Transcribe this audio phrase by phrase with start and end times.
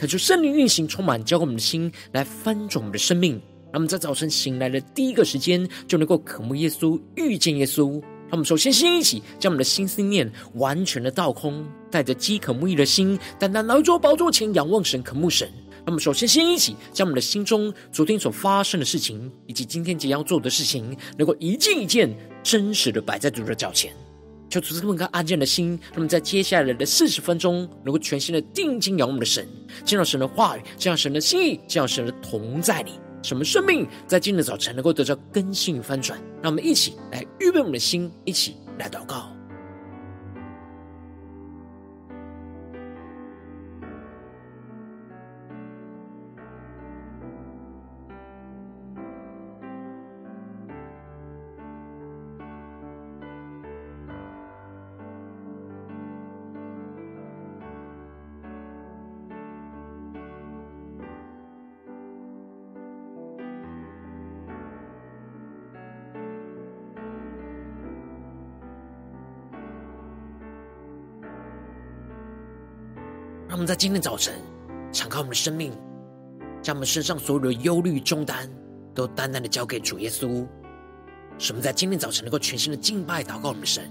[0.00, 3.32] 恳求圣灵运行，充满浇灌我们的心，来翻转我们的生命。
[3.64, 8.00] 让我们在早晨醒来的第一个时间，就能够渴慕耶稣，遇见耶稣。
[8.00, 15.46] 让我们首先先一起将我们的心思念完全的倒空，带着饥渴慕义的心，单单来到主宝座前，仰望神，渴慕神。
[15.84, 22.10] 那么，首先先一起将我们的心中昨天所发生的事情，以及今天即将要做的事情，能够一件一件
[22.42, 23.92] 真实的摆在主的脚前，
[24.50, 25.78] 求主赐我们安静的心。
[25.94, 29.46] 那么，在接下来的四十分钟，能够全心的定睛仰望我们的神，
[29.84, 32.92] 见到神的话语，见到神的心意，见到神的同在里，
[33.22, 36.18] 什么生命在今日早晨能够得到更新与翻转。
[36.42, 39.39] 让我们一起来预备我们的心，一起来祷告。
[73.60, 74.32] 我们在今天早晨
[74.90, 75.70] 敞开我们的生命，
[76.62, 78.48] 将我们身上所有的忧虑重担
[78.94, 80.46] 都单单的交给主耶稣。
[81.36, 83.84] 使我们在今天早晨能够全新的敬拜祷告我们的神，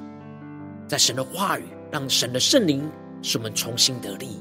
[0.87, 2.89] 在神的话语，让神的圣灵
[3.21, 4.39] 使我们重新得力。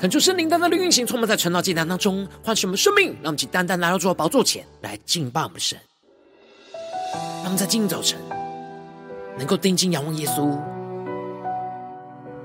[0.00, 5.78] 恳求圣灵单单的运行，充满在晨祷祭坛当中，唤醒我们生命，让我们去单单来到主的宝座前来敬拜我们的神。
[7.12, 8.18] 让我们在今天早晨
[9.36, 10.58] 能够定睛仰望耶稣，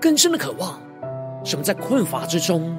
[0.01, 0.77] 更深的渴望，
[1.45, 2.77] 使我们在困乏之中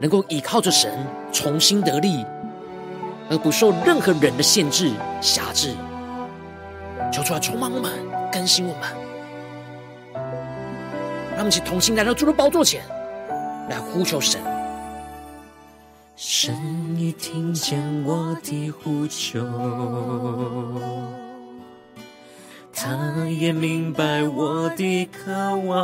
[0.00, 2.24] 能够依靠着神重新得力，
[3.28, 5.74] 而不受任何人的限制辖制。
[7.12, 7.90] 求出来充满我们，
[8.30, 8.82] 更新我们，
[11.32, 12.84] 让我们一起同心来到主的宝座前。
[13.68, 14.40] 来呼求神，
[16.14, 16.54] 神
[16.96, 19.40] 已听见我的呼求，
[22.72, 25.76] 他也明白我的渴望。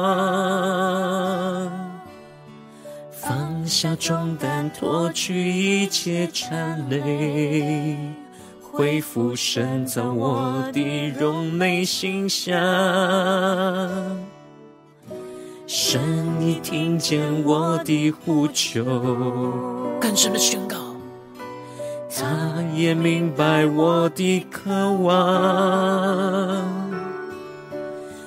[3.11, 7.97] 放下重担，脱去一切缠累，
[8.61, 12.53] 恢复神造我的荣美形象。
[15.75, 15.99] 神
[16.39, 18.85] 已听见我的呼求，
[19.99, 20.77] 更深的宣告，
[22.15, 26.63] 他也明白我的渴望。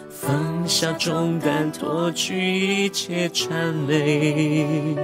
[0.10, 4.96] 放下重担，脱去一切缠累，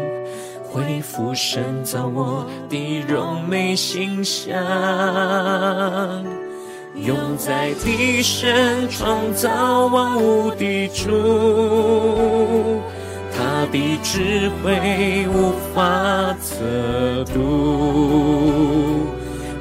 [0.64, 4.56] 恢复神造我的荣美形象。
[6.96, 12.82] 永在的神创造万物的主，
[13.34, 19.08] 他的智慧无法测度。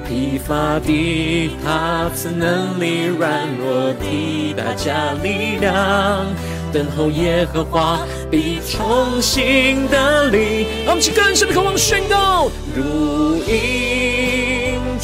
[0.09, 6.27] 疲乏的他赐能力，软弱的大家力量。
[6.73, 10.67] 等候耶和华必重新得力。
[10.85, 14.10] 让我们去更深的渴望宣告，如鹰。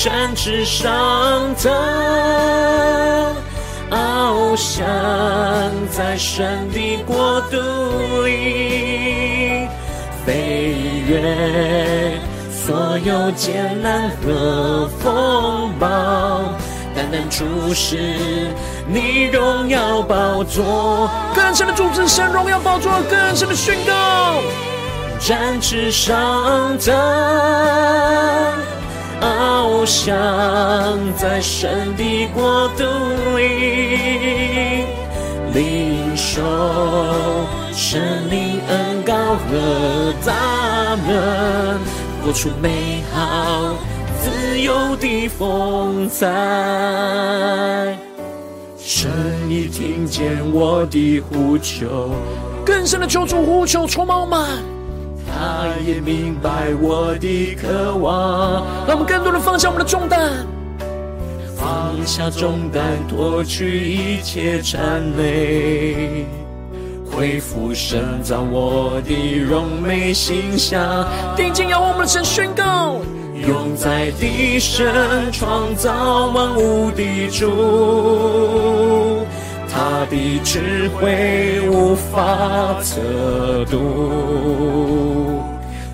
[0.06, 1.68] 展翅上腾，
[3.90, 4.86] 翱翔
[5.90, 9.66] 在神的国度里，
[10.24, 10.76] 飞
[11.08, 12.20] 越
[12.52, 15.88] 所有艰难和风暴，
[16.94, 18.46] 单单注视
[18.86, 24.40] 你荣耀宝座，更深的注视神荣耀宝座，更深的宣告，
[25.18, 26.94] 展翅上腾。
[29.20, 30.14] 翱翔
[31.16, 32.84] 在神的国度
[33.36, 34.84] 里，
[35.52, 36.42] 领受
[37.72, 40.32] 神灵恩膏和大
[41.06, 41.78] 能，
[42.24, 43.74] 活出美好
[44.22, 46.26] 自由的风采。
[48.78, 49.10] 神
[49.48, 52.10] 已听见我的呼求，
[52.64, 54.75] 更深的求主呼求充满。
[55.38, 58.64] 他也明白我的渴望。
[58.86, 60.46] 让我们更多的放下我们的重担，
[61.54, 66.24] 放下重担，脱去一切缠累，
[67.10, 71.06] 恢复神造我的荣美形象。
[71.36, 72.96] 定睛仰望我们的神，宣告。
[73.46, 77.46] 永在的神，创造万物的主，
[79.76, 82.96] 他的智慧无法测
[83.70, 85.42] 度。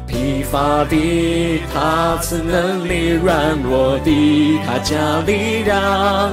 [0.07, 4.95] 疲乏的他赐能力，软弱的他加
[5.27, 6.31] 力量。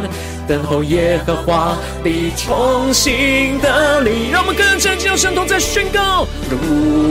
[0.48, 6.28] 等候耶和华的重新得力，让我们更加进入神同在宣告。
[6.52, 6.58] 如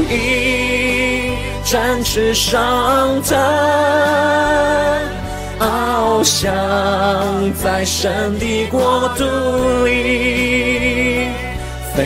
[0.08, 3.37] 鹰展翅上腾，
[5.58, 6.52] 翱翔
[7.55, 9.25] 在神的国度
[9.84, 11.28] 里，
[11.94, 12.05] 飞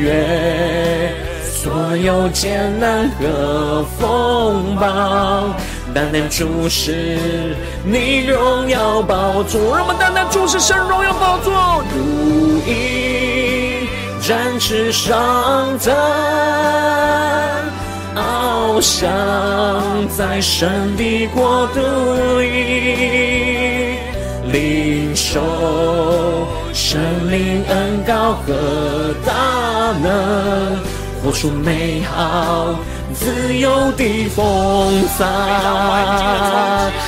[0.00, 1.14] 越
[1.44, 5.54] 所有艰难和风暴。
[5.92, 11.82] 单单注视你荣耀宝座，让我们单单注视神荣耀宝座。
[11.92, 13.88] 如鹰
[14.20, 15.92] 展翅上腾，
[18.14, 19.08] 翱翔
[20.08, 21.80] 在神的国度
[22.40, 23.98] 里，
[24.52, 25.40] 领受
[26.72, 29.32] 神灵恩膏和大
[30.02, 30.78] 能，
[31.22, 32.74] 活出美好。
[33.12, 35.24] 自由的风采，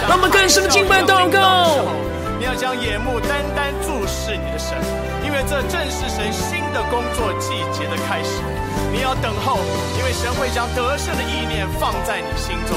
[0.08, 1.78] 让我们更深的敬拜祷告。
[2.40, 4.76] 你要将眼目单单注视你的神，
[5.24, 8.42] 因为这正是神新的工作季节的开始。
[8.92, 9.58] 你要等候，
[9.98, 12.76] 因为神会将得胜的意念放在你心中。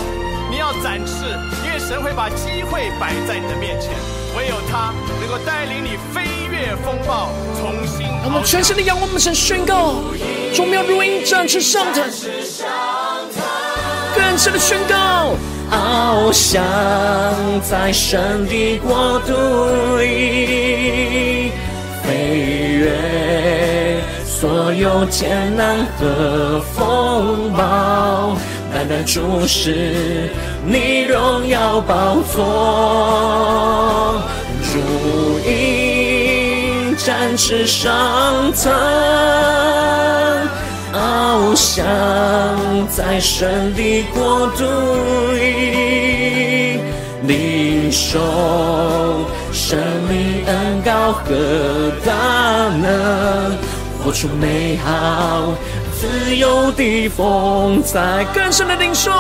[0.50, 1.26] 你要展翅，
[1.66, 3.92] 因为神会把机会摆在你的面前。
[4.38, 7.30] 唯有他能够带领你飞越风暴，
[7.60, 8.06] 重新。
[8.24, 9.96] 我们全身的仰望，我们神宣告：
[10.54, 12.04] 众妙如鹰展翅上腾。
[14.16, 15.36] 更深的宣告，
[15.72, 16.62] 翱翔
[17.62, 21.52] 在神的国度里，
[22.04, 22.08] 飞
[22.78, 22.92] 越
[24.48, 28.38] 所有艰难和风暴，
[28.72, 30.30] 单单注视
[30.64, 34.22] 你荣耀宝座，
[34.62, 38.72] 如鹰展翅上腾。
[40.94, 41.84] 翱翔
[42.96, 44.64] 在神的国度
[45.34, 46.80] 里，
[47.24, 48.20] 领受
[49.52, 51.34] 生命恩膏和
[52.06, 52.14] 大
[52.78, 53.52] 能，
[54.06, 55.52] 活出美好
[56.00, 58.24] 自由的风采。
[58.36, 59.12] 更深的领受，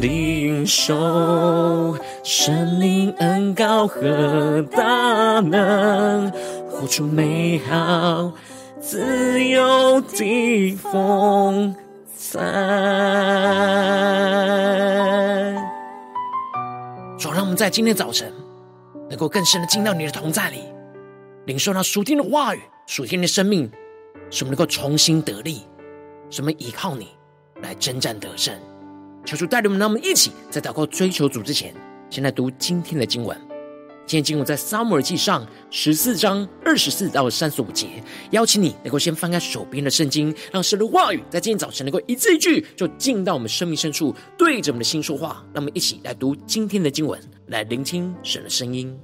[0.00, 1.94] 领受
[2.24, 6.32] 生命恩膏和大能，
[6.70, 8.32] 活出美好。
[8.80, 11.76] 自由的风
[12.16, 12.40] 采。
[17.18, 18.32] 主，让我们在今天早晨
[19.10, 20.60] 能够更深的进到你的同在里，
[21.44, 23.70] 领受那属天的话语、属天的生命，
[24.30, 25.62] 使我们能够重新得力，
[26.30, 27.08] 使我们依靠你
[27.62, 28.54] 来征战得胜。
[29.24, 31.74] 求主带领我们，让我们一起在祷告追求主之前，
[32.08, 33.36] 先来读今天的经文。
[34.06, 45.44] 今天经文在撒母耳记上十四章二十四到三十五节，邀请你能够先翻开手边的圣经，让神的话语在今天早晨能够一字一句就进到我们生命深处，对着我们的心说话。
[45.52, 48.98] 让我们一起来读今天的经文，来聆听神的声音。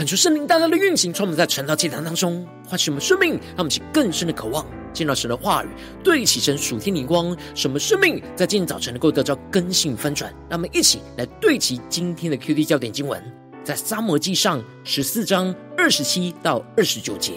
[0.00, 4.64] 恳求圣灵大大的运行，从我们在晨祷祭坛当中唤醒我们生命，让我们起更深的渴望，
[4.94, 5.68] 见到神的话语，
[6.02, 10.32] 对齐神属天灵光，使我们生命在今天早晨能够得到更新翻转。
[10.48, 13.22] 让我们一起来对齐今天的 QD 焦点经文，
[13.62, 17.34] 在撒母耳记上十四章二十七到二十九节。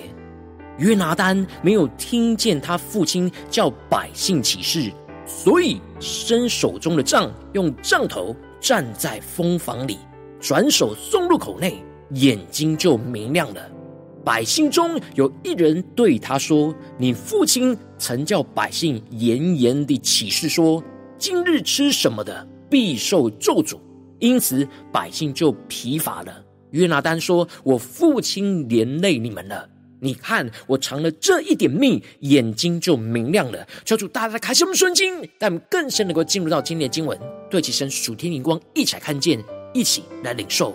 [0.77, 4.89] 约拿单没有听见他父亲叫百姓起誓，
[5.27, 9.97] 所以伸手中的杖，用杖头站在蜂房里，
[10.39, 11.83] 转手送入口内。
[12.11, 13.61] 眼睛就明亮了。
[14.25, 20.81] 百姓中有一人对他说：“你父亲曾叫百姓严严地起誓说，
[21.17, 23.77] 今日吃什么的必受咒诅。
[24.19, 26.41] 因此百姓就疲乏了。”
[26.71, 29.67] 约拿单说：“我父亲连累你们了。
[29.99, 33.67] 你看我尝了这一点蜜，眼睛就明亮了。
[33.83, 37.17] 求主大大开启我们顺经，让我们更深能够进入到今天的经文，
[37.49, 39.43] 对齐神属天灵光，一起来看见，
[39.73, 40.73] 一起来领受。”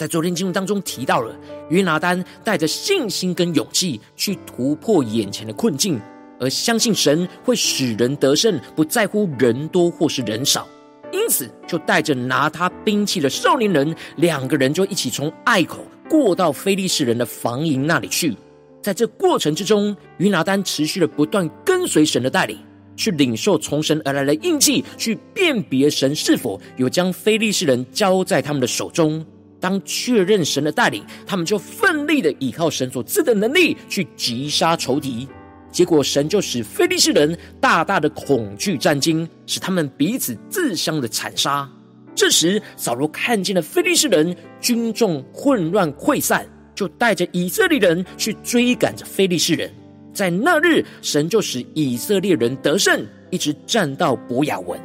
[0.00, 1.36] 在昨天经文当中提到了
[1.68, 6.00] 约拿单带着信心跟勇气去突破眼前的困境，
[6.40, 10.66] 而相信神会使人得胜，不在乎人多或是人少，
[11.12, 18.34] 因此就带着拿他兵器的少年人，两个人就一起从隘口过到非利士人的防营那里去。
[18.80, 22.58] 在这过程之中，约拿单持续的不断跟随神的带领，
[22.96, 29.22] 去领受从神而来的印记，去辨别神是否有将非利士人交在他们的手中。
[29.60, 35.28] 当确认神的带领，他们就奋力的依靠神所赐的能力去击杀仇敌。
[35.70, 41.70] 结果，神就使非利士人大大的恐惧战惊，使他们彼此自相的残杀。
[42.12, 49.70] 这时，扫罗看见了非利士人军众混乱溃散，就带着以色列人去追赶着非利士人。
[50.12, 54.78] 在那日，神就使以色列人得胜，一直战到伯亚文。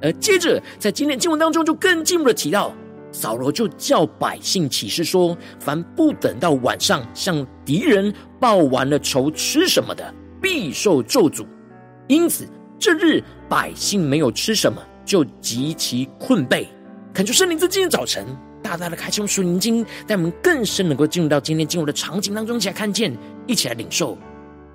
[0.00, 2.74] 而接着，在今天经文当中，就更进一步的提到。
[3.16, 11.46] 扫罗就叫百姓起誓说：“凡不等到晚上向敌人报完了仇吃什么的，必受咒诅。”
[12.08, 12.46] 因此
[12.78, 16.66] 这日百姓没有吃什么，就极其困惫。
[17.14, 18.26] 恳求圣灵在今天早晨
[18.62, 24.18] 大大的开启我们属灵经，带我们更深能够进入到今天进入的场景当中，一起来看见，一起来领受。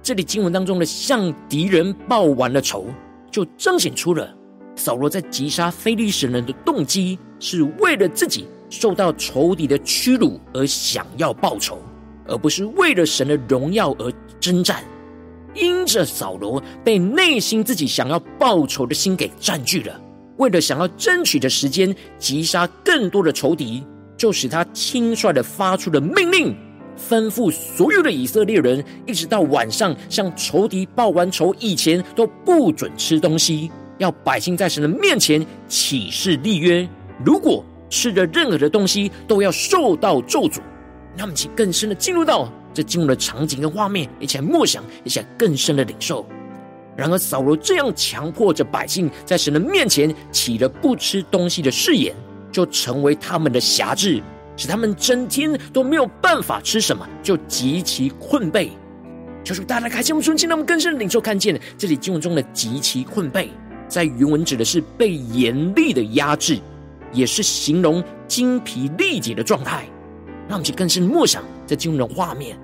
[0.01, 2.87] 这里经文当中的向敌人报完了仇，
[3.29, 4.35] 就彰显出了。
[4.81, 11.77] 扫罗在击杀非利士人的动机，是为了自己受到仇敌的屈辱而想要报仇，
[12.27, 14.83] 而不是为了神的荣耀而征战。
[15.53, 20.01] 因着扫罗被内心自己想要报仇的心给占据了，
[20.37, 23.83] 为了想要争取的时间击杀更多的仇敌，
[24.17, 26.55] 就使他轻率的发出了命令，
[26.97, 33.69] 吩咐所有的以色列人，一直到晚上向仇敌报完仇以前，都不准吃东西。
[34.01, 36.89] 要百姓在神的面前起誓立约，
[37.23, 40.59] 如果吃的任何的东西都要受到咒诅。
[41.15, 46.25] 那么，请更深的进入到这进入的场景跟画面，一起来默想，一起来更深的领受。
[46.97, 52.15] 然而，扫罗这样强迫着百姓在神的面前起了不吃东西的誓言，
[52.51, 54.19] 就成为他们的辖制，
[54.57, 58.69] 使他们整天都没有办法吃什么，就极其困惫。
[59.43, 63.49] 求主大大开启我们顺境，让我们更深的领受看见这里经文中的极其困惫。
[63.91, 66.57] 在原文指的是被严厉的压制，
[67.11, 69.85] 也是形容精疲力竭的状态。
[70.47, 72.57] 让我们去更深默想这经文的画面。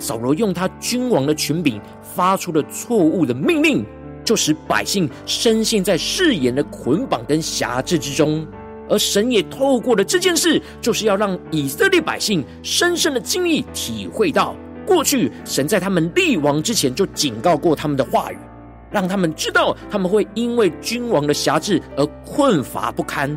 [0.00, 3.84] 扫罗用他君王的权柄发出了错误的命令，
[4.24, 8.44] 就使百姓深陷在誓言的捆绑跟辖制之中。
[8.88, 18.36] 而神也透过了这件事，就是要让以色列百姓深深的经历体会到，过去神在他们立王之前就警告过他们的话语。
[18.92, 23.36] 让他们知道，他们会因为君王的辖制而困乏不堪。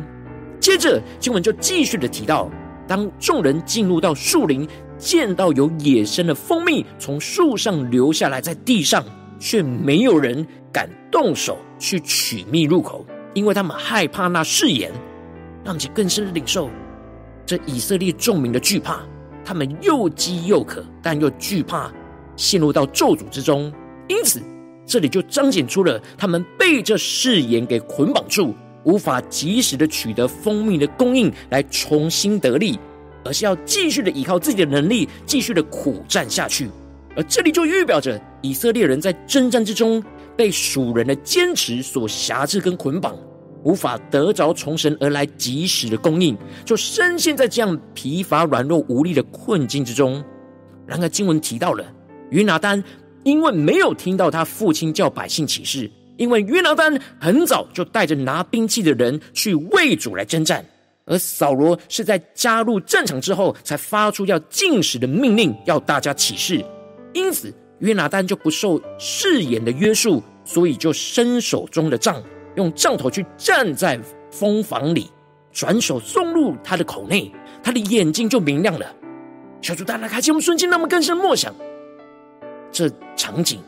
[0.60, 2.50] 接着，经文就继续的提到，
[2.86, 9.04] 当众人进入到树林，见到有野生的蜂蜜从树上流下来在地上，
[9.38, 14.92] 却没有人敢动手去取蜜入口，因为他们害怕那誓言。
[15.64, 16.70] 让其更深的领受
[17.44, 19.00] 这以色列众民的惧怕，
[19.44, 21.92] 他们又饥又渴，但又惧怕
[22.36, 23.72] 陷入到咒诅之中，
[24.08, 24.40] 因此。
[24.86, 32.78] 这里就彰显出了他们被这誓言给捆绑住，无法及时的取得蜂蜜的供应来重新得力，
[33.24, 36.70] 而是要继续的依靠自己的能力，继续的苦战下去。
[37.16, 40.02] 而这里就预表着以色列人在征战之中
[40.36, 43.16] 被属人的坚持所辖制跟捆绑，
[43.64, 50.22] 无法得着从神而来及时的供应，就深陷在这样疲乏、软弱、无力的困境之中。
[50.86, 51.84] 然而经文提到了
[52.30, 52.84] 约拿丹。
[53.26, 60.64] 因为没有听到他父亲叫百姓起誓，因为约拿单很早就带着拿兵器的人去为主来征战，
[61.06, 66.64] 而扫罗是在加入战场之后，才发出要禁食的命令，要大家起誓。
[67.14, 72.22] 因此，约拿单就不受誓言的约束，所以就伸手中的杖，
[72.54, 73.98] 用杖头去站在
[74.30, 75.10] 蜂房里，
[75.50, 77.28] 转手送入他的口内，
[77.60, 78.86] 他的眼睛就明亮了。
[79.62, 81.52] 小主大大开启我们瞬间，那么更深默想
[82.76, 83.58] 这场景，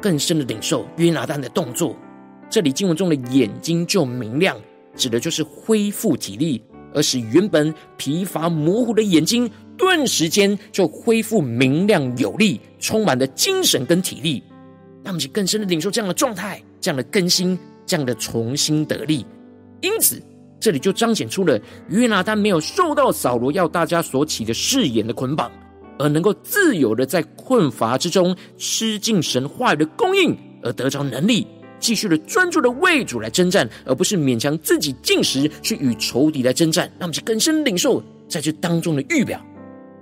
[0.00, 1.94] 更深的领受约拿单的动作。
[2.48, 4.56] 这里经文中的眼睛就明亮，
[4.96, 6.64] 指的就是恢复体力。
[6.94, 14.42] 而使原本疲乏模糊的眼睛，顿时间就恢复明亮有力，充满了精神跟体力。
[15.04, 19.26] 让我们更深的领受这样的状态，这样的更新，这样的重新得力。
[19.82, 20.18] 因此，
[20.58, 21.60] 这里就彰显出了
[21.90, 25.52] 约拿单没有受到扫罗要大家所起的誓言的捆绑，
[25.98, 31.46] 而能够自由的在困乏之中吃尽神话语的供应，而得着能力。
[31.78, 36.90] 继续的专注的为主来征战，而不是勉强自己进食去与仇敌来征战。
[36.98, 39.40] 让我们更深领受在这当中的预表。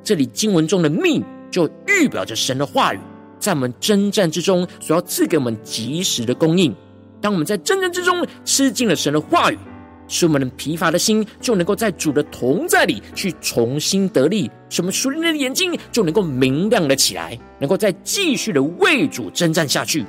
[0.05, 2.99] 这里经文中的命就预表着神的话语，
[3.41, 6.75] 在我们征战之中所要赐给我们及时的供应。
[7.21, 9.59] 当我们在征战之中吃尽了神的话语，
[10.09, 20.05] 使我们疲乏的心就能够在主的同在里去重新得力，使我们属灵的眼睛就能够明亮了起来，能够再继续的为主征战下去。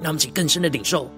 [0.00, 1.10] 让我们请更深的领受，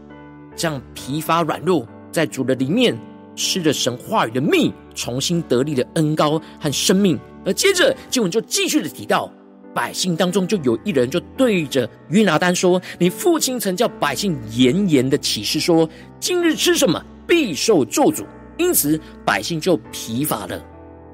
[0.57, 2.99] 这样疲乏软弱，在主的里面
[3.37, 7.19] 吃着神话语的蜜，重新得力的恩膏和生命。
[7.45, 9.33] 而接着经文就继续的提到，
[9.73, 15.89] 百姓当中就有一人就对着约拿单说：“你父亲曾叫百姓严严的起誓说，
[16.21, 18.25] 今日吃什么必受咒诅。
[18.59, 20.63] 因此百姓就疲乏了。”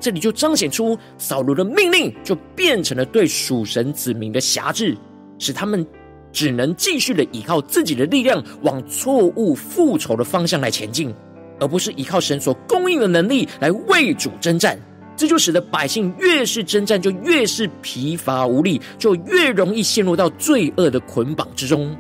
[0.01, 4.97] 这里就彰显出扫罗的命令就变成了对属神子民的辖制，
[5.39, 5.87] 使他们。
[6.31, 11.13] 只能继续的依靠自己的力量，往错误复仇的方向来前进，
[11.59, 14.79] 而不是依靠神所供应的能力来为主征战。
[15.17, 21.97] 这就使得百姓越是征战，就越是疲乏无力，就越容易陷入到罪恶的捆绑之中。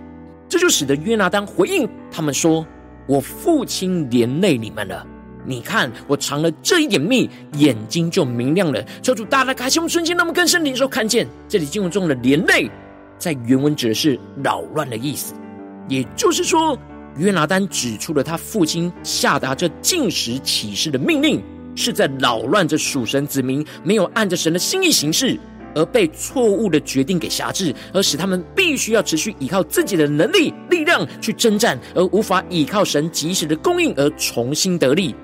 [0.46, 2.64] 这就使得约拿单回应他们说
[3.08, 5.04] ：“我父亲连累你们了。
[5.44, 8.84] 你看我尝了这一点蜜，眼睛就明亮了。
[9.02, 12.70] 求主大大开启我们瞬间，那么更深领受看见这里经文中的连累。”
[13.18, 15.34] 在原文指的是扰乱的意思，
[15.88, 16.78] 也就是说，
[17.16, 21.42] 约拿单指出了他父亲下达这禁食起誓的命令，
[21.74, 25.36] 是在扰乱着属神子民没有按着神的心意行事，
[25.78, 35.14] 而被错误的决定给辖制，而使他们必须要持续依靠自己的能力、力量去征战，而无法依靠神及时的供应而重新得力。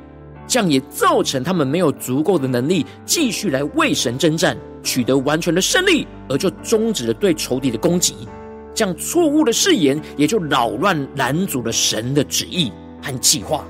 [0.46, 8.14] 这样也造成他们没有足够的能力继续来为神征战，取得完全的胜利，而就终止了对仇敌的攻击。
[8.74, 12.70] 这样错误的誓言也就扰乱拦阻了神的旨意
[13.02, 13.64] 和计划，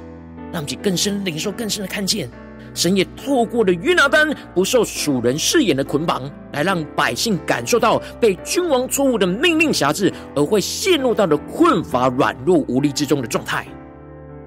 [0.53, 2.29] 让我们更深领受、更深的看见，
[2.75, 13.67] 神也透过了约拿单不受属人誓言的捆绑，来让百姓感受到被君王错误的命令辖制，而会陷入到了困乏、软弱、无力之中的状态，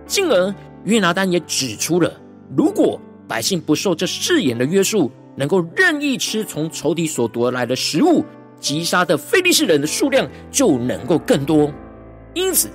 [0.06, 0.54] 进而。
[0.84, 2.10] 约拿单也指出了，
[2.56, 8.24] 如果百姓不受这誓言的约束，能够任意吃从仇敌所夺来的食物，
[8.58, 11.70] 击杀的非利士人的数量就能够更多。
[12.34, 12.70] 因此，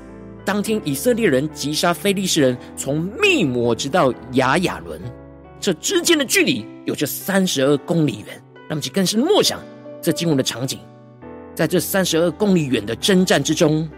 [0.45, 5.01] 当天以色列人击杀非利士人，从密摩直到亚雅伦，
[5.63, 8.43] 这之间的距离有着三十二公里远。
[8.69, 9.61] 那么，就更是默想
[10.01, 10.81] 这经文的场景，
[11.55, 13.89] 在这三十二公里远的征战之中。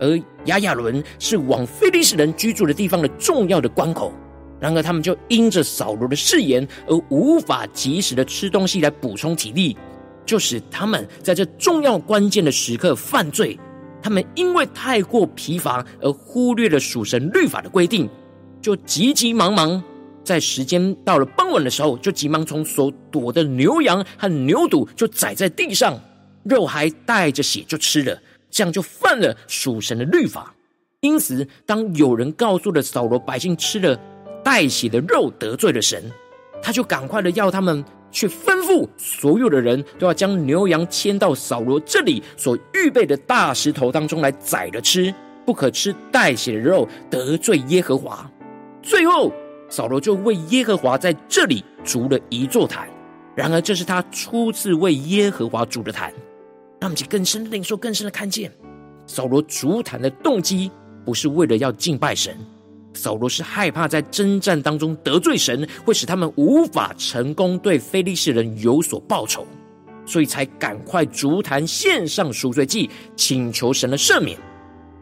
[0.00, 4.12] 而亚雅伦是往非利士人居住的地方的重要的关口，
[4.58, 9.76] 然而他们就因着扫罗的誓言而无法及时的吃东西来补充体力，
[10.26, 13.56] 就使他们在这重要关键的时刻犯罪。
[14.02, 18.10] 他们因为太过疲乏而忽略了属神律法的规定，
[18.60, 19.80] 就急急忙忙
[20.24, 26.00] 在时间到了傍晚的时候，就急忙从所躲的牛羊和牛犊就宰在地上，
[26.42, 28.18] 肉还带着血就吃了。
[28.50, 30.54] 这样就犯了属神的律法，
[31.00, 33.98] 因此，当有人告诉了扫罗百姓吃了
[34.44, 36.04] 带血的肉得罪了神，
[36.62, 45.12] 他就赶快的要他们去吩咐所有的人都要将牛羊牵到扫罗这里所预备的大石头当中来宰了吃，
[45.44, 48.30] 不可吃带血的肉，得罪耶和华。
[48.84, 49.32] 最后，
[49.68, 52.88] 扫罗就为耶和华在这里筑了一座坛，
[53.34, 56.12] 然而这是他初次为耶和华筑的坛。
[56.80, 58.52] 让我们更深的领受，更深的看见，
[59.06, 60.70] 扫罗筑坛的动机
[61.04, 62.36] 不是为了要敬拜神，
[62.92, 69.46] 扫罗是害怕在征战当中得罪神，会使他们无法成功对非利士人有所报仇，
[70.04, 74.38] 所以才赶快筑坛献上赎罪祭，请求神的赦免。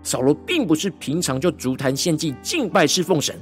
[0.05, 3.37] 扫罗并不是平常就筑坛献祭敬拜侍奉神，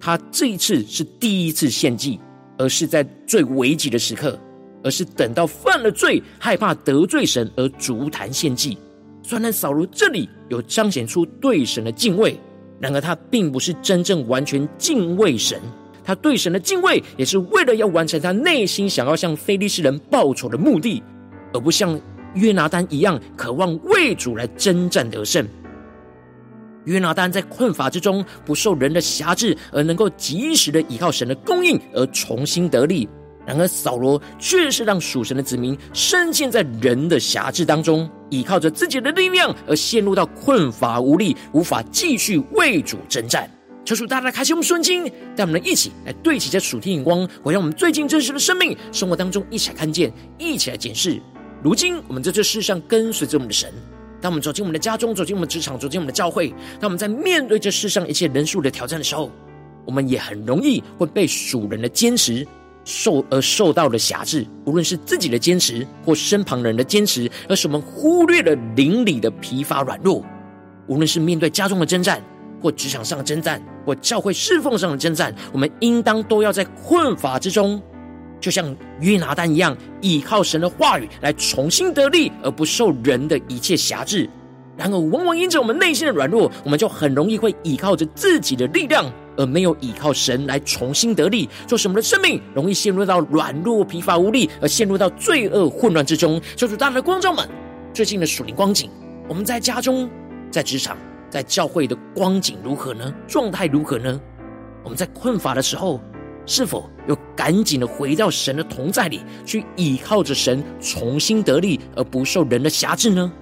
[0.00, 2.20] 他这一次是第一次献祭，
[2.58, 4.38] 而是在最危急的时刻，
[4.82, 8.76] 而是等到犯了罪、害怕得罪神而筑坛献祭。
[9.22, 12.38] 虽然扫罗这里有彰显出对神的敬畏，
[12.78, 15.58] 然而他并不是真正完全敬畏神。
[16.04, 21.02] 他对神的敬畏，也是为了要完成他内心想要向非利士人报仇的目的，
[21.54, 21.98] 而不像
[22.34, 25.46] 约拿单一样渴望为主来征战得胜。
[26.84, 33.08] 约拿单在困乏之中，不受人的辖制，而能够及时的依靠神的供应而重新得力。
[33.46, 43.50] 然而扫罗却是让属神的子民深陷在人的辖制当中，依靠着自己的力量而陷入到困乏无力，无法继续为主征战。
[43.84, 45.04] 求主大大开启我们顺经，
[45.36, 51.20] 带我们一起来对齐这属天眼光，活让我们最近真实的生命生活当中一起来看见，一起来检视。
[51.62, 53.70] 如今我们在这世上跟随着我们的神，
[54.24, 56.48] 当我们走进我们的家中，走进我们职场，走进我们的教会，
[56.80, 59.30] 当我们在面对这世上一切人数的挑战的时候，
[59.84, 62.46] 我们也很容易会被属人的坚持
[62.86, 70.24] 受而受到了辖制，无论是自己的坚持或身旁人的坚持，而使我们忽略了邻里的疲乏软弱。
[70.86, 72.22] 无论是面对家中的征战，
[72.62, 77.78] 或职场上的征战，或教会侍奉上的征战，我们应当都要在困乏之中，
[78.40, 84.28] 就像约拿单一样，依靠神的话语来重新得力，而不受人的一切辖制。
[84.76, 96.40] 然而，往往因着我们内心的软弱，我们就很容易会依靠着自己的力量，而没有依靠神来重新得力，做什么的生命容易陷入到软弱、疲乏无力，而陷入到罪恶混乱之中。
[96.56, 97.48] 求主大大的光照们，
[97.92, 98.90] 最近的属灵光景，
[99.28, 100.10] 我们在家中，
[100.50, 100.96] 在职场。
[101.30, 103.12] 在教会的光景如何呢？
[103.26, 104.20] 状态如何呢？
[104.84, 106.00] 我们在困乏的时候，
[106.46, 113.32] 是否又赶紧的回到神的同在里，去依靠着神重新得力，而不受人的辖制呢？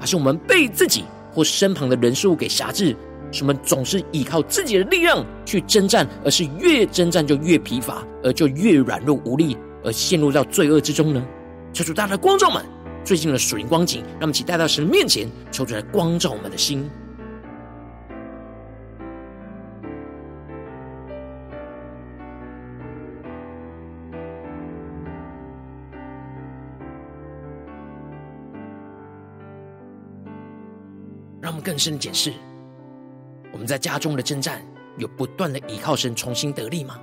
[0.00, 2.96] 还是我们被自己或身旁的人事物给辖制，
[3.32, 11.26] 使我们总是依靠自己的力量去征战，而是越征战就越疲乏，而就越软弱无力，而陷入到罪恶之中呢？
[11.72, 12.64] 求主大家的光照们，
[13.04, 16.88] 最近的属灵光景，让我们一起带到神的面前，求主来光照我们的心。
[31.76, 32.32] 更深的检视，
[33.52, 34.62] 我们在家中的征战，
[34.96, 36.98] 有不断的依靠神重新得力吗？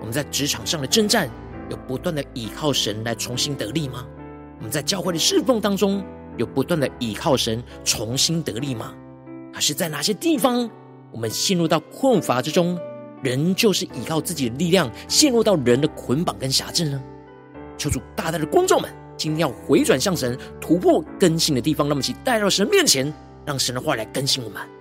[0.00, 1.28] 我们在职场上的征战，
[1.68, 4.06] 有不断的依靠神来重新得力吗？
[4.56, 6.02] 我们在教会的侍奉当中，
[6.38, 8.94] 有不断的依靠神重新得力吗？
[9.52, 10.70] 还是在哪些地方，
[11.12, 12.78] 我们陷入到困乏之中，
[13.22, 16.98] 仍旧是依靠自己的力量，陷入到人的捆绑跟辖制呢？
[17.76, 23.12] 求主大大的光照们，今天要回转向神，突破更新的地方，那么请带到神面前。
[23.48, 24.77] 让神的话来更新我们。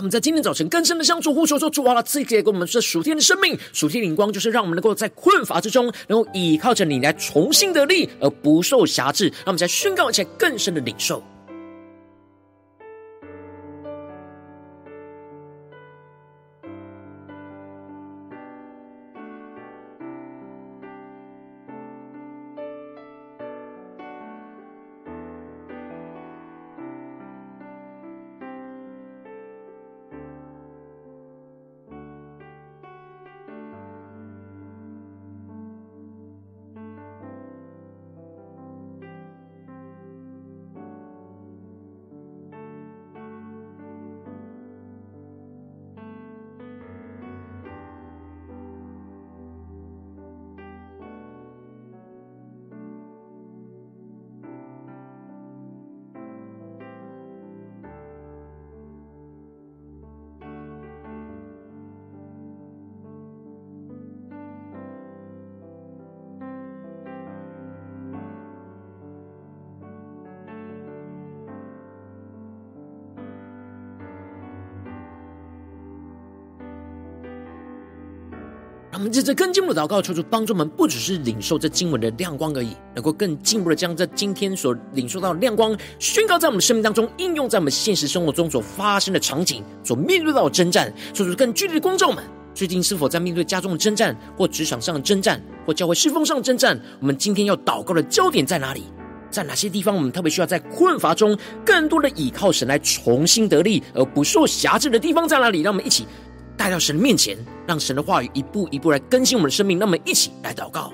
[0.00, 9.26] 我们在今天早晨更深的向主，呼求说：“主啊，赐给给我们这属天的生命，属天的灵光，就是让我们能够在困乏之中，能够依靠着你来重新得力，而不受辖制。
[9.26, 11.22] 让我们在宣告一更深的领受。”
[79.00, 90.92] 我们接着更进一步的祷告，求主帮助我们，不只是领受这经文的亮光而已，能够更进一步的将这今天所领受到的亮光宣告在我们生命当中，应用在我们现实生活中所发生的场景，所面对到的征战。
[91.14, 92.22] 求主更具体的光照我们，
[92.54, 96.78] 最近是否在面对家中的征战，或职场上的征战，或教会侍奉上的征战？
[97.00, 98.82] 我们今天要祷告的焦点在哪里？
[99.30, 105.62] 在哪些地方我们特别需要在困乏中更多的倚靠神来重新得力，而不受辖制的地方在哪里？
[105.62, 106.04] 让我们一起
[106.60, 109.78] 带到神的面前，让神的话语一步一步来更新我们的生命。
[109.78, 110.92] 让我们一起来祷告。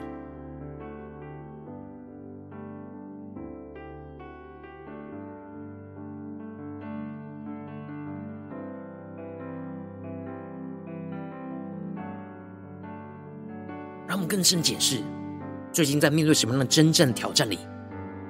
[14.07, 15.01] 让我们更深检视，
[15.73, 17.59] 最近在面对什么样的真正挑战里，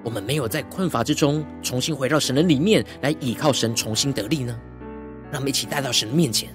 [0.03, 4.59] 我们没有在困乏之中重新回到神的里面来倚靠神，重新得力呢？
[5.31, 6.49] 让我们一起带到神的面前。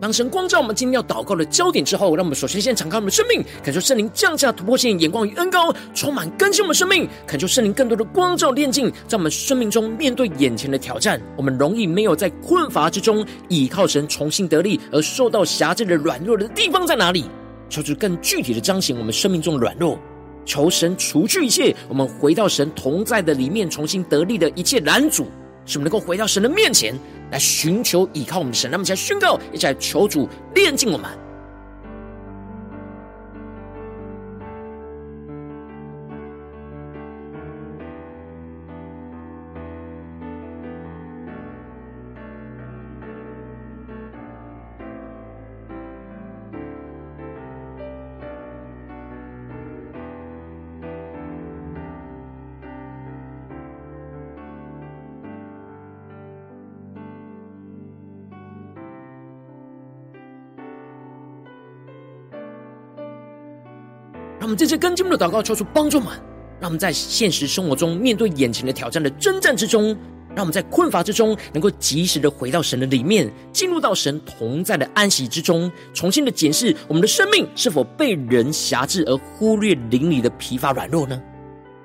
[0.00, 7.08] 当神光照我们今天要祷告的焦点之后，让我们首先先敞开我们的生命，恳求圣灵降下突破性眼光与恩膏，充满更新我们生命。
[7.26, 17.24] 恳求圣灵更多的光照炼净，在我们生命中面对眼前的挑战，我们容易没有在困乏之中倚靠神重新得力，而受到辖制的软弱的地方在哪里？
[17.70, 19.98] 求主更具体的彰显我们生命中软弱，
[20.44, 25.28] 求神除去一切我们回到神同在的里面重新得力的一切拦阻，
[25.66, 26.94] 使我们能够回到神的面前。
[27.30, 31.10] 来寻求依靠我们的神，那么，来宣告，一起来求主炼净我们。
[64.54, 66.12] 这次跟进的祷告，求主帮助我们，
[66.60, 69.96] 让我们在现实生活中面对眼前的挑战的征战之中，
[70.34, 81.20] 让我们在困乏之中能够及时的回到神的里面，进入到神同在的安息之中，重新的检视我们的生命是否被人辖制而忽略灵里的疲乏软弱呢？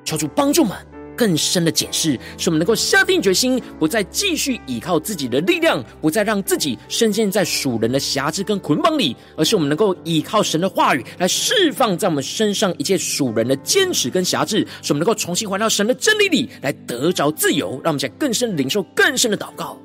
[0.03, 0.77] 求主帮助我们。
[1.19, 17.71] 更深的检视，使我们能够下定决心，不再继续依靠自己的力量，不再让自己深陷在属人的辖制跟捆绑里，而是我们能够依靠神的话语来释放在我们身上一切属人的坚持跟辖制，使我们能够重新回到神的真理里来得着自由。
[17.83, 19.77] 让我们在更深领受更深的祷告，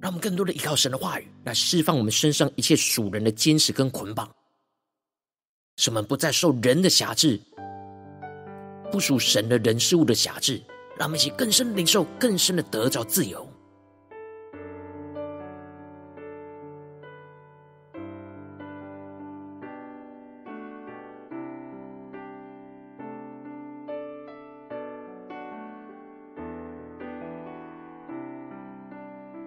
[0.00, 4.28] 让我们更多的依靠神的话语来释放我们身上一切属人的坚持跟捆绑。
[5.82, 7.40] 使我们不再受人的辖制，
[8.92, 10.60] 不属神的人事物的辖制，
[10.98, 13.48] 让我们一起更深的领受，更深的得着自由。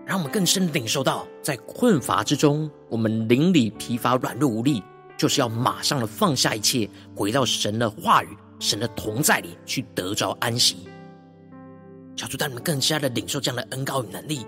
[0.04, 4.82] 让我们更深的领受到，在困乏之中，我们灵里疲乏、软弱无力。
[5.18, 10.88] 就是要马上的放下一切，回到神的话语、神的同在里去得着安息。
[12.16, 14.46] 小主带你们更加的领受这样的恩膏与能力。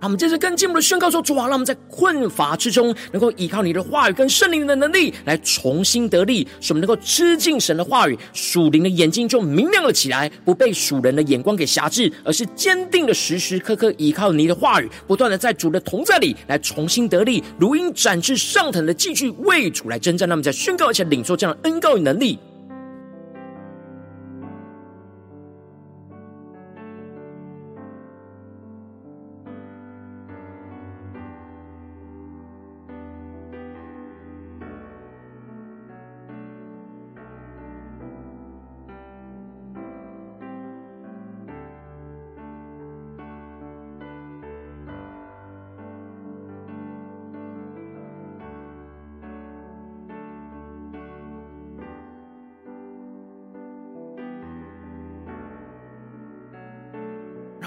[0.00, 20.28] 让我们接着更进一步的宣告说：主啊，让我们在困乏之中，能够依靠你的话语跟圣灵的能力来重新得力，使我们能够吃进神的话语，属灵的眼睛就明亮了起来，不被属人的眼光给辖制，而是坚定的时时刻刻依靠你的话语，不断的在主的同在里来重新得力，如鹰展翅上腾的继续为主来征战。
[20.28, 22.38] 那么在宣告而且领受这样的恩膏与能力。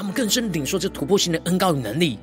[0.02, 2.18] 让我们更深领受这突破性的恩膏与能力，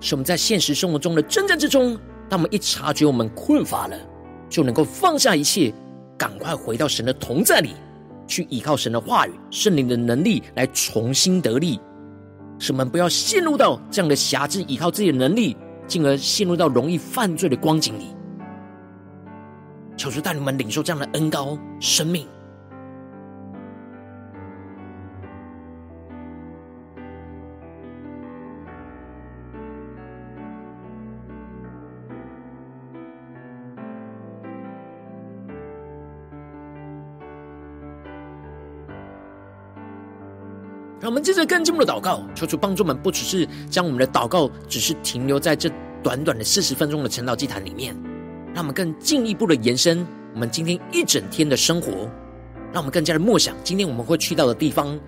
[0.00, 1.94] 使我们在现实生活中的征战之中，
[2.30, 3.96] 当我们一察觉我们困乏了，
[4.48, 5.70] 就能够放下一切，
[6.16, 7.74] 赶快回到神的同在里，
[8.26, 11.78] 去依靠神的话语、圣灵的能力来重新得力。
[12.58, 15.54] 使我们不要陷入到这样的辖制，依靠自己的能力，
[15.86, 18.06] 进而陷入到容易犯罪的光景里。
[19.94, 22.26] 求主带你们领受这样的恩膏生命。
[41.28, 45.70] 接着更进一步的祷告，求主帮助们，不只是将我们的祷告只是停留在这
[46.02, 47.94] 短短的四十分钟的晨祷祭坛里面，
[48.54, 52.08] 让我们更进一步的延伸我们今天一整天的生活，
[52.72, 54.98] 让我们更加的默想今天我们会去到的地方，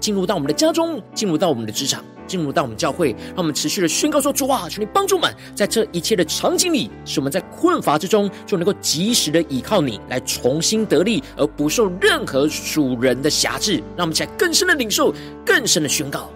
[0.00, 2.04] 进入到我们的家中，进入到我们的职场。
[2.30, 13.82] 进入到我们教会，让我们持续的宣告说：主啊，求你帮助我们，在这一切的场景里，使我们在困乏之中就能够及时的依靠你，来重新得力，而不受任何属人的辖制。
[13.96, 15.12] 让我们起来更深的领受，
[15.44, 16.30] 更深的宣告。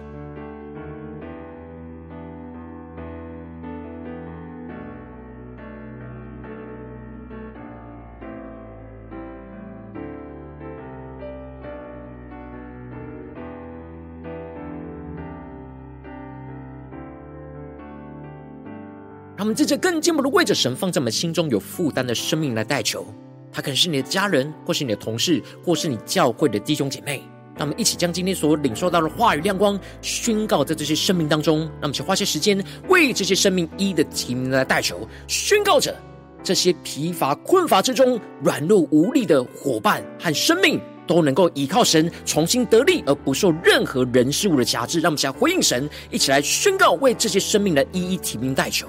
[19.45, 23.05] 我们这更进一步的为着神放在我们心中有负担的生命来代求，
[23.53, 27.21] 他可能是你的家人，或是你的同事，或是你教会的弟兄姐妹。
[27.55, 31.59] 让我们一起将今天所领受到的话语亮光宣告在这些生命当中。
[31.59, 35.95] 让我们去花些时间为这些生命一的提名来代求，宣告着
[36.43, 44.99] 这些疲乏困乏之中软弱无力的伙伴和生命都能够依靠神重新得力，而不受任何人事物的辖制。
[45.01, 48.87] 让我们起来回应神，一起来宣告为这些生命来一一提名代求。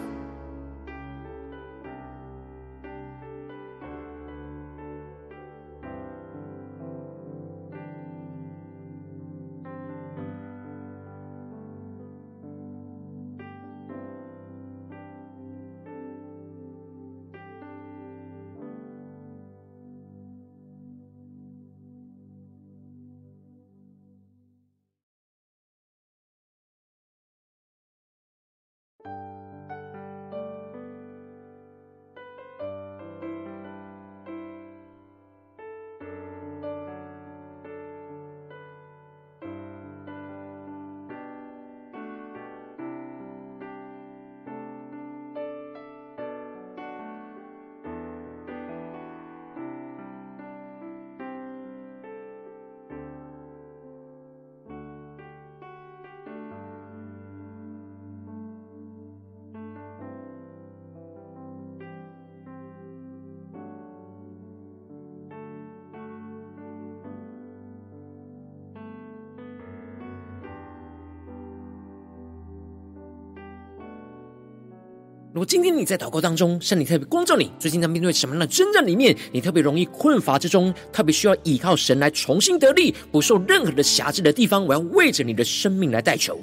[75.36, 86.40] 如果今天你在祷告当中，圣灵特别光照你，最近在面对什么样的征战里面，你特别容易困乏之中，特别需要依靠神来重新得力，不受任何的辖制的地方，我要为着你的生命来代求。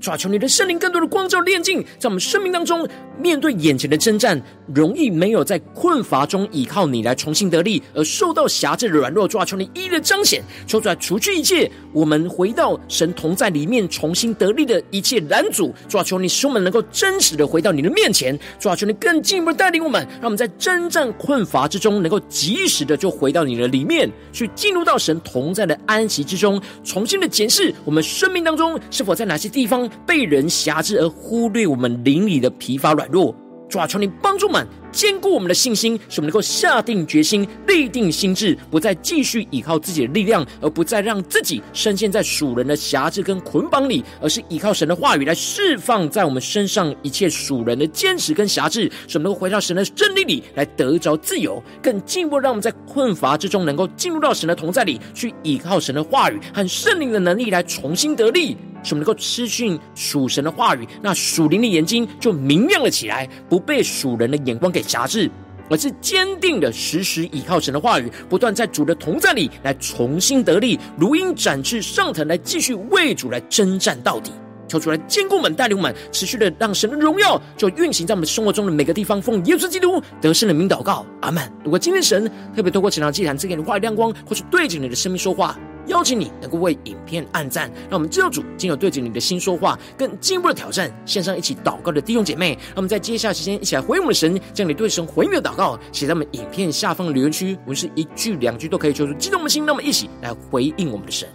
[0.00, 2.84] 抓求你的圣灵更多的光照炼净，在我们生命当中
[3.22, 4.40] 面对眼前的征战，
[4.74, 9.28] 容易没有在困乏中依靠你来重新得力，而受到辖制的软弱。
[9.28, 15.72] 抓求你一一的彰显，求主来除去一切我们回到神同在里面重新得力的一切拦阻。
[15.88, 18.38] 抓求你使我们能够真实的回到你的面前。
[18.58, 29.88] 抓求你更进一步带领我们，让我们在征战困乏之中，能够及时的就回到你的里面，去进入到神同在的安息之中，重新的检视我们生命当中是否在哪些地方。
[30.06, 33.34] 被人辖制而忽略我们灵里的疲乏软弱，
[33.68, 58.56] 主啊，求你帮助我们坚固我们的信心，使我们能够下定决心、立定心智，不再继续依靠自己的力量，而不再让自己深陷在属人的辖制跟捆绑里，而是依靠神的话语来释放在我们身上一切属人的坚持跟辖制，使我们能够回到神的真理里来得着自由，更进一步让我们在困乏之中能够进入到神的同在里，去依靠神的话语和圣灵的能力来重新得力。
[58.82, 65.30] 使我们能够吃进属神的话语，那属灵的眼睛就明亮了起来，不被属人的眼光给辖制，
[65.70, 74.32] 而是坚定的时时倚靠神的话语，不断在主的同在里来重新得力，如鹰展翅上腾，来继续为主来征战到底。
[74.72, 79.20] 求主来坚固我们，带领我们，持续的让神的荣耀就运行在我们生活中的每个地方。
[79.20, 81.42] 奉耶稣基督得胜的名祷告，阿门。
[81.62, 85.58] 如果今天神特别透过这场祭坛赐给你话语亮光，或是对着你的生命说话。
[85.88, 90.90] 邀请你能够为影片按赞，让我们知道主今有对着你的心说话，更进一步的挑战。
[91.04, 101.28] 线上一起祷告的弟兄姐妹，让我们在接下来时间一起来回应我们的神，将你对神回应的祷告写在我们影片下方的留言区，我们是一句两句都可以，求出激动的心，让我们一起来回应我们的神。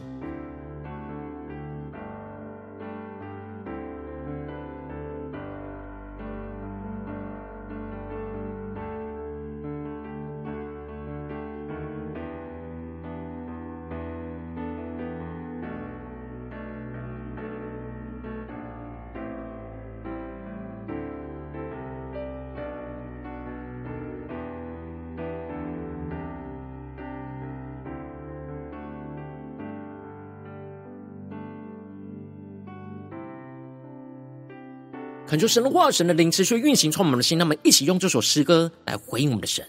[35.38, 37.38] 恳求神的话、神的灵持续运行，充满我们的心。
[37.38, 39.64] 那么，一起用这首诗歌来回应我们的神。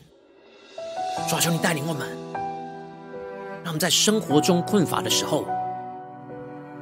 [1.28, 2.08] 主啊，求你带领我们，
[3.62, 5.44] 让我们在生活中困乏的时候，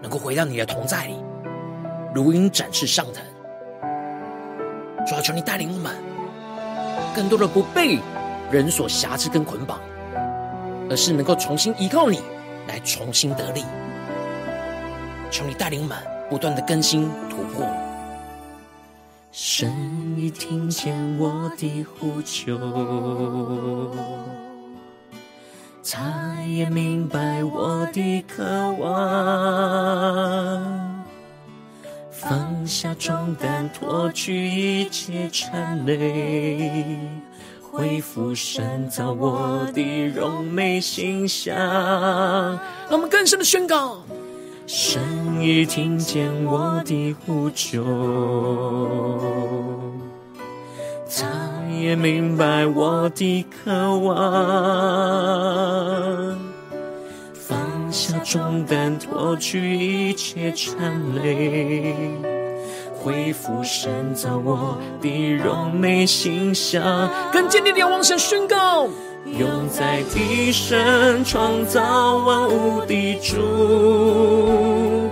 [0.01, 1.17] 能够回到你的同在里，
[2.15, 3.25] 如鹰展翅上腾。
[5.05, 5.93] 主啊，求你带领我们，
[7.13, 7.99] 更多的不被
[8.53, 9.81] 人所挟制跟捆绑，
[10.89, 12.21] 而是能够重新依靠你，
[12.69, 13.65] 来重新得力。
[15.29, 15.99] 求你带领我们，
[16.31, 17.67] 不断的更新突破。
[19.59, 19.73] 神
[20.19, 22.59] 已听见我的呼求，
[25.83, 28.45] 他也明白我的渴
[28.79, 28.93] 望，
[32.11, 36.99] 放下重担，脱去一切缠累，
[37.63, 41.57] 恢复神造我的荣美形象。
[41.57, 44.05] 让我们更深的宣告。
[44.67, 45.01] 神
[45.41, 47.85] 已听见我的呼求，
[51.09, 51.25] 他
[51.73, 54.17] 也明白我的渴望，
[57.33, 57.57] 放
[57.93, 61.95] 下重担，脱去一切缠累，
[63.01, 68.89] 恢复神造我的荣美形象，更坚定地往神宣告。
[69.33, 70.79] 永在地上
[71.25, 75.11] 创造万物的主，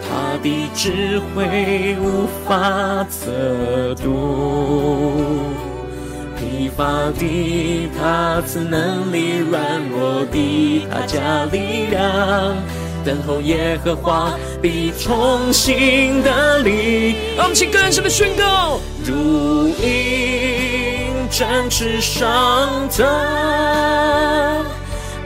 [0.00, 5.42] 他的智慧无法测度。
[6.38, 12.56] 疲乏的他赐能力，软弱的他加力量。
[13.04, 17.16] 等候耶和华必重新得力。
[17.36, 20.55] 让我们更深的宣告，如鹰。
[21.38, 23.06] 展翅上腾，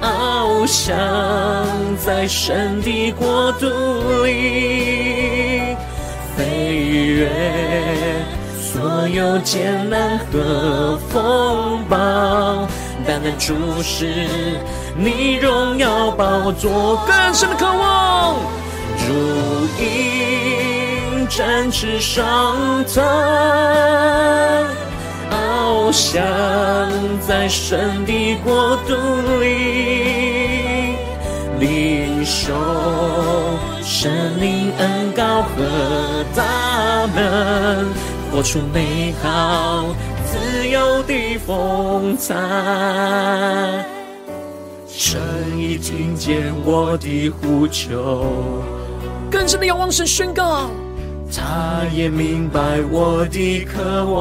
[0.01, 0.93] 翱翔
[2.05, 3.69] 在神的国度
[4.25, 5.77] 里，
[6.37, 7.31] 飞越
[8.61, 11.97] 所有艰难和风暴，
[13.07, 14.27] 单单注视
[14.97, 18.35] 你荣耀宝座，更深的渴望，
[19.07, 19.15] 如
[19.79, 23.40] 鹰展翅上腾。
[25.91, 26.23] 翱翔
[27.19, 28.95] 在神的国度
[29.41, 30.95] 里，
[31.59, 32.53] 领受
[33.83, 36.45] 神灵恩膏和大
[37.13, 37.89] 能，
[38.31, 39.85] 活出美好
[40.27, 42.37] 自由的风采。
[44.87, 45.21] 神
[45.59, 48.25] 已听见我的呼求，
[49.29, 50.71] 更深的仰望神宣告。
[51.33, 54.21] 他也明白我的渴望，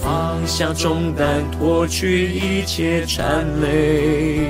[0.00, 4.48] 放下重担，脱去一切缠累，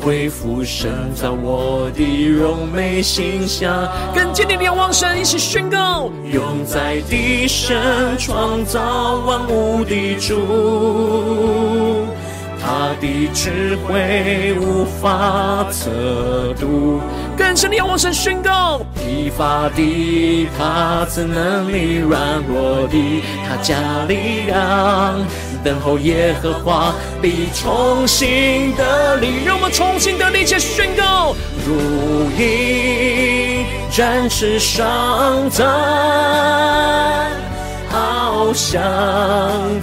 [0.00, 3.88] 恢复神造我的柔美形象。
[4.14, 7.76] 跟坚定的仰望神，一起宣告：永在地神
[8.18, 10.36] 创造万物的主。
[12.62, 15.90] 他的智慧无法测
[16.60, 17.00] 度，
[17.40, 25.26] 更深的仰望神宣告：疲乏的他怎能力，软弱的他加力量。
[25.64, 31.34] 等候耶和华必重新得力，让我们重新得力，且宣告：
[31.66, 35.66] 如鹰展翅上腾。
[37.90, 38.80] 翱翔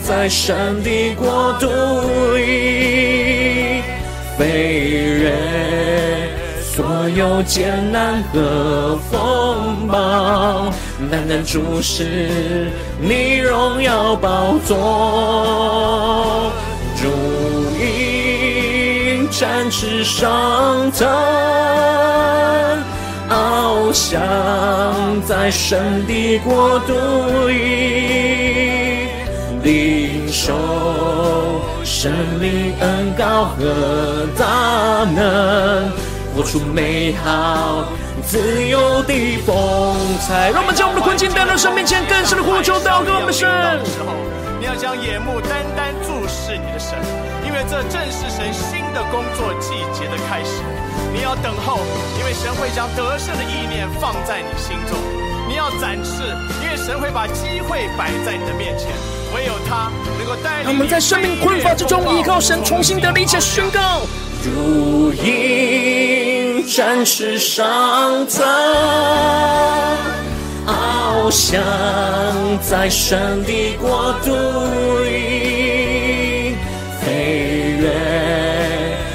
[0.03, 1.67] 在神的国度
[2.35, 3.81] 里，
[4.37, 4.45] 飞
[5.23, 5.56] 越
[7.09, 10.71] 有艰难和风暴，
[11.09, 16.51] 单单注视你荣耀宝座，
[17.01, 17.09] 如
[17.79, 21.07] 鹰展翅上腾。
[23.29, 24.21] 翱翔
[25.25, 26.93] 在神的国度
[27.47, 29.07] 里，
[29.63, 30.53] 领受
[31.83, 35.91] 神灵恩膏和大能，
[36.37, 37.85] 活出美好
[38.23, 40.51] 自由的风采。
[40.53, 43.49] 让我们将我们的困境带到神面前，更深的呼求祷告我们的神。
[44.59, 46.93] 你要将眼目单单注视你的神，
[47.41, 50.61] 因为这正是神新的工作季节的开始。
[51.11, 51.79] 你要等候，
[52.19, 54.93] 因为神会将得胜的意念放在你心中。
[55.49, 56.21] 你要展翅，
[56.61, 58.89] 因为神会把机会摆在你的面前。
[59.33, 60.71] 唯有他能够带领你。
[60.71, 64.01] 他们在生命困乏之中，依靠神重新得力，且宣告：
[64.43, 68.45] 如鹰展翅上腾，
[70.65, 71.59] 翱翔
[72.61, 74.31] 在神的国度
[75.03, 76.55] 里，
[77.01, 77.83] 飞越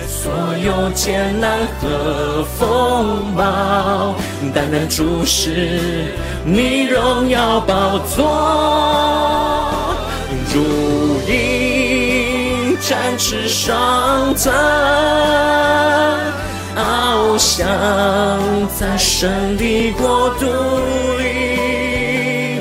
[0.07, 0.31] 所。
[0.65, 4.15] 有艰难和风暴，
[4.55, 6.15] 单单注视
[6.45, 8.23] 你荣耀宝座，
[10.55, 10.63] 如
[12.93, 14.53] 展翅上腾，
[16.77, 17.67] 翱翔
[18.79, 20.45] 在神的国度
[21.19, 22.61] 里，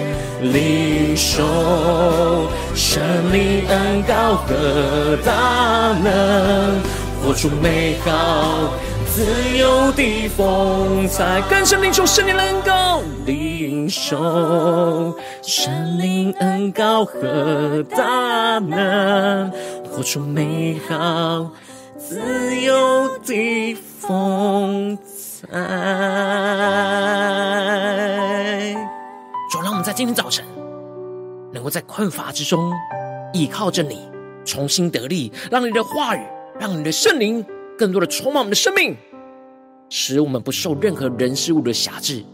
[0.54, 3.02] 领受神
[3.34, 6.80] 灵恩膏和大能，
[7.22, 8.72] 活出美好。
[9.14, 9.26] 自
[9.58, 19.52] 由的风采，更深领受神灵恩膏，领受神灵恩膏和大能，
[20.02, 21.52] 活出美好
[21.96, 25.48] 自由的风采。
[29.52, 30.44] 主，让我们在今天早晨，
[31.54, 32.74] 能够在困乏之中
[33.32, 34.10] 依靠着你，
[34.44, 36.26] 重新得力，让你的话语，
[36.60, 37.46] 让你的圣灵。
[37.78, 38.98] 更多的充满我们的生命，
[39.88, 42.26] 使我们不受任何人事物的辖制，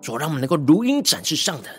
[0.00, 1.70] 主，让我们能够如鹰展翅上腾，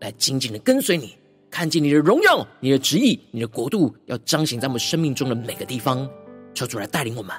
[0.00, 1.18] 来紧紧的跟随你，
[1.52, 6.08] 看见你的荣耀、你的旨意、你的国度，要彰显在我们生命中的每个地方。
[6.54, 7.36] 求主来带领我们。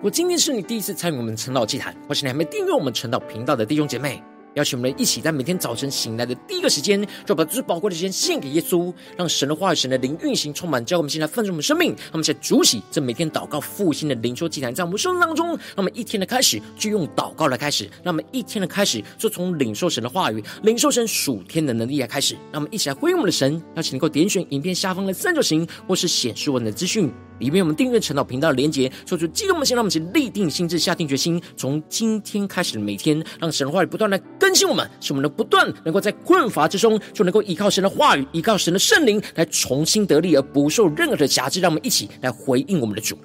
[0.00, 4.22] 我今天是你第一次参与我们晨祷祭坛，或是你还没订阅我们晨祷频道的弟兄姐妹，
[4.54, 11.88] 邀请我们一起在每天早晨醒来的第一个时间，就把最宝贵的时间献给耶稣，让神的话语、神的灵运行充满，教我们现在丰盛我们生命。
[11.88, 22.34] 让我们在主起这每天祷告复兴的灵修祭坛，在我们生命当中，让我们一天的开始就用祷告来开始，让我们一天的开始就从领受神的话语、领受神属天的能力来开始。
[22.52, 27.10] 让我们一起来回应我们的神，邀请能够点选影片下方的三角形，或是显示我们的资讯。
[27.42, 41.60] 里面我们订阅陈祷频道的连结，说出激动的心，让我们一起立定心志，下定决心，从今天开始的每天，让神的话语不断来更新我们，使我们能不断能够在困乏之中，就能够依靠神的话语，依靠神的圣灵来重新得力，而不受任何的辖制。
[41.60, 43.18] 让我们一起来回应我们的主。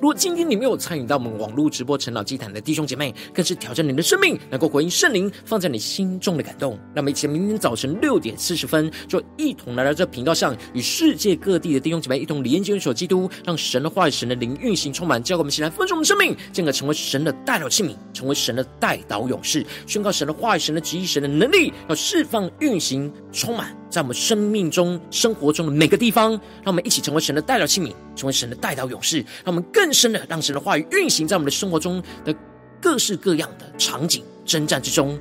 [0.00, 6.78] 如果今天你没有参与到我们网络直播晨祷祭坛的弟兄姐妹，更是挑战你的生命，能够回应圣灵放在你心中的感动。
[6.94, 26.30] 那么，一起明天早晨六点四十分，就一同来到这频道上，与世界各地的弟兄姐妹一同连接、联手基督，让神的话语、神的灵运行充满，叫我们起来分盛我们生命，进而成为神的代表器皿，成为神的代祷勇士，宣告神的话语、神的旨意、神的能力，要释放、运行、充满在我们生命中、生活中的每个地方。
[26.30, 29.89] 让我们一起成为神的代表器皿，成为神的代祷勇士，让我们更。
[29.90, 32.32] 更深的，让神的话语运行在我们的生活中的
[32.80, 35.18] 各式各样的场景、征战之中，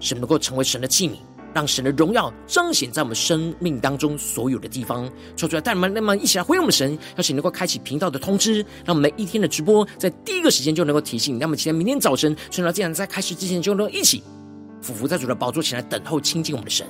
[0.00, 1.16] 神能够成为神的器皿，
[1.52, 5.06] 让神的荣耀彰显在我们生命当中所有的地方。
[5.36, 11.38] 说出来，带你们那么一起来回应我们神，邀请能够开启频道的通知，让我们每一天的直播在第一个时间就能够提醒。
[11.38, 14.22] 那么，期待明天早晨，趁到既然在开始之前，就能够一起
[14.80, 16.86] 俯伏在主的宝座前来等候亲近我们的神。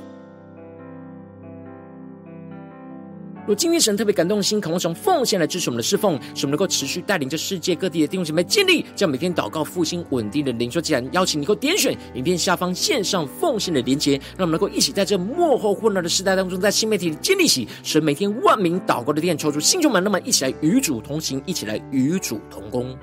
[3.47, 11.07] 若今天神特别感动的心，渴望从奉献来支持我们的侍奉，使我们能够持续带领着世界各地的弟兄姐妹建立，将每天祷告复兴稳定的灵修既然。
[11.13, 22.97] 邀请你够点选影片下方线上奉献的连接，让我们能够一起在这幕后混乱的时代当中，在新媒体里建立起神每天万名祷告的殿，抽出新旧门，那么一起来与主同行，一起来与主同工。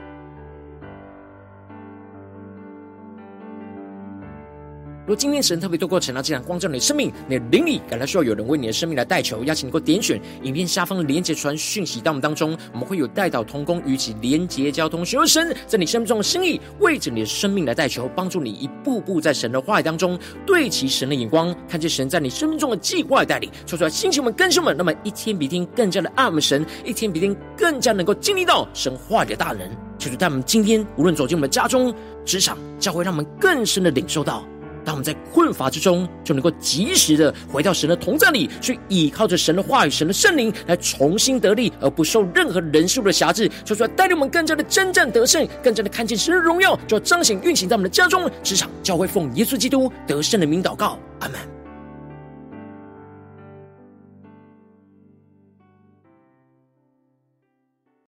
[5.06, 31.94] 若今天神特别透过晨祷祭坛光照你的生命，你的灵里感到需要有人为你的生命来代求，邀请你给我点选影片下方的连结传讯息到我们当中，我们会有代祷同工与其连结交通，寻求神在你生命中的心意，为着你的生命来代求，帮助你一步步在神的话语当中对齐神的眼光，看见神在你生命中的计划带领，说出来，星球们、更新们，那么一天比一天更加的爱我们神，一天比一天更加能够经历到神话语的大能，求主在我们今天无论走进我们家中、
[32.24, 34.46] 职场、教会，让我们更深的领受到。
[34.86, 43.50] 当我们在困乏之中，就能够及时的回到神的同在里，去依靠着神的话语、神的圣灵来重新得力，而不受任何人数的辖制。
[43.66, 51.53] 说出来，带领我们更加的征战得胜，更加的看见神的荣耀，就要彰显运行在我们的家中、职场、教会，奉耶稣基督得胜的名祷告，阿门。